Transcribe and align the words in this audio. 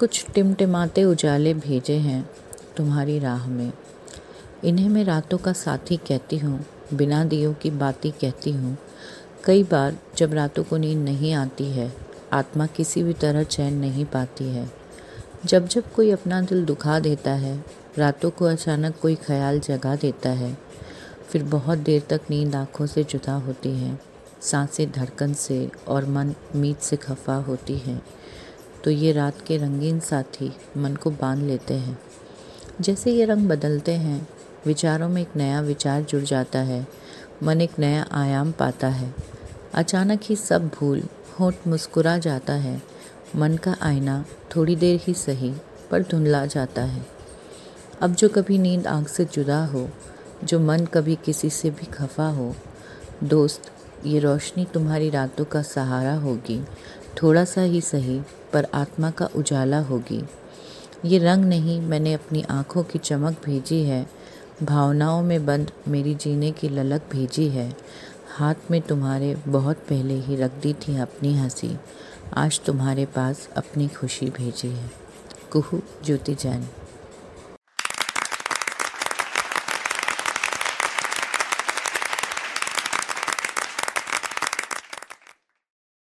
कुछ 0.00 0.26
टिमटिमाते 0.34 1.04
उजाले 1.04 1.54
भेजे 1.54 1.94
हैं 1.96 2.30
तुम्हारी 2.76 3.18
राह 3.18 3.46
में। 3.46 3.72
इन्हें 4.64 4.88
मैं 4.88 5.04
रातों 5.04 5.38
का 5.38 5.52
साथी 5.52 5.96
कहती 5.96 6.38
हूँ, 6.38 6.64
बिना 6.94 7.24
दियों 7.24 7.54
की 7.54 7.70
बातें 7.70 8.12
कहती 8.12 8.50
हूँ। 8.50 8.76
कई 9.44 9.62
बार 9.62 9.96
जब 10.16 10.34
रातों 10.34 10.64
को 10.64 10.76
नींद 10.76 10.98
नहीं 10.98 11.32
आती 11.32 11.64
है, 11.64 11.92
आत्मा 12.32 12.66
किसी 12.66 13.02
भी 13.02 13.12
तरह 13.12 13.42
चैन 13.42 13.74
नहीं 13.74 14.04
पाती 14.04 14.44
है। 14.44 14.70
जब 15.44 15.68
जब 15.68 15.92
कोई 15.92 16.10
अपना 16.10 16.40
दिल 16.40 16.64
दुखा 16.64 16.98
देता 16.98 17.30
है, 17.30 17.64
रातों 17.98 18.30
को 18.30 18.44
अचानक 18.44 18.98
कोई 19.02 19.14
ख्याल 19.14 19.60
जगा 19.60 19.96
देता 19.96 20.30
है, 20.30 20.58
फिर 21.28 21.42
बहुत 21.42 21.78
देर 21.78 22.02
तक 22.10 22.20
नींद 22.30 22.54
आँखों 22.54 22.86
से 22.86 23.04
जुदा 23.04 23.34
होती 23.34 23.76
है, 23.78 23.98
साँसें 24.40 24.90
धड़कन 24.90 25.32
से 25.34 25.70
और 25.88 26.06
मन 26.06 26.34
उम्मीद 26.54 26.76
से 26.76 26.96
खफा 26.96 27.34
होती 27.34 27.78
है। 27.78 28.25
तो 28.86 28.90
ये 28.90 29.12
रात 29.12 29.40
के 29.46 29.56
रंगीन 29.56 30.00
साथी 30.00 30.56
मन 30.76 30.94
को 30.94 31.10
बाँध 31.10 31.42
लेते 31.42 31.74
हैं। 31.74 31.98
जैसे 32.80 33.12
ये 33.12 33.24
रंग 33.24 33.48
बदलते 33.48 33.92
हैं, 33.92 34.28
विचारों 34.66 35.08
में 35.08 35.22
एक 35.22 35.28
नया 35.36 35.60
विचार 35.60 36.02
जुड़ 36.02 36.22
जाता 36.22 36.58
है, 36.58 36.86
मन 37.42 37.60
एक 37.60 37.78
नया 37.78 38.06
आयाम 38.12 38.52
पाता 38.52 38.88
है। 38.88 39.14
अचानक 39.74 40.20
ही 40.22 40.36
सब 40.36 40.68
भूल, 40.68 41.02
होठ 41.40 41.54
मुस्कुरा 41.66 42.18
जाता 42.18 42.52
है। 42.52 42.82
मन 43.36 43.56
का 43.56 43.76
आईना 43.82 44.24
थोड़ी 44.56 44.76
देर 44.76 45.00
ही 45.02 45.14
सही, 45.14 45.54
पर 45.90 46.02
धुंधला 46.02 46.46
जाता 46.46 46.82
है। 46.82 47.06
अब 48.00 48.14
जो 48.14 48.28
कभी 48.28 48.58
नींद 48.58 48.86
आँख 48.86 49.08
से 49.08 49.24
जुदा 49.24 49.64
हो, 49.64 49.90
जो 50.44 50.60
मन 50.60 50.86
कभी 50.86 51.16
किसी 51.16 51.50
से 51.50 51.70
भी 51.70 51.86
खफा 51.86 52.28
हो, 52.28 52.56
दोस्त 53.24 53.62
ये 54.06 54.18
रोशनी 54.18 54.66
तुम्हारी 54.74 55.10
रातों 55.10 55.44
का 55.44 55.62
सहारा 55.62 56.14
होगी। 56.14 56.64
थोड़ा 57.22 57.44
सा 57.44 57.60
ही 57.60 57.80
सही, 57.80 58.20
पर 58.52 58.66
आत्मा 58.74 59.10
का 59.10 59.28
उजाला 59.36 59.80
होगी। 59.80 60.24
ये 61.04 61.18
रंग 61.18 61.44
नहीं, 61.44 61.80
मैंने 61.80 62.12
अपनी 62.12 62.42
आँखों 62.42 62.82
की 62.82 62.98
चमक 62.98 63.36
भेजी 63.44 63.82
है। 63.82 64.06
भावनाओं 64.62 65.22
में 65.22 65.46
बंद 65.46 65.70
मेरी 65.88 66.14
जीने 66.14 66.50
की 66.50 66.68
ललक 66.68 67.02
भेजी 67.12 67.48
है। 67.48 67.76
हाथ 68.36 68.54
में 68.70 68.80
तुम्हारे 68.80 69.36
बहुत 69.48 69.76
पहले 69.76 70.14
ही 70.14 70.36
रख 70.36 70.50
दी 70.50 70.72
थी 70.72 70.96
अपनी 70.96 71.38
हँसी। 71.38 71.78
आज 72.34 72.60
तुम्हारे 72.60 73.06
पास 73.06 73.48
अपनी 73.56 73.88
खुशी 73.88 74.26
भेजी 74.26 74.68
है। 74.68 74.90
कुहू, 75.52 75.82
ज्योति 76.04 76.34
जैन। 76.34 76.68